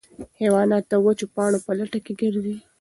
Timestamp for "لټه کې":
1.79-2.13